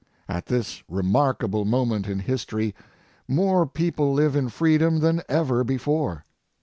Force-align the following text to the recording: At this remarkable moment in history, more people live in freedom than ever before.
At 0.27 0.47
this 0.47 0.81
remarkable 0.89 1.63
moment 1.63 2.07
in 2.07 2.21
history, 2.21 2.73
more 3.27 3.67
people 3.67 4.11
live 4.13 4.35
in 4.35 4.49
freedom 4.49 4.99
than 4.99 5.21
ever 5.29 5.63
before. 5.63 6.25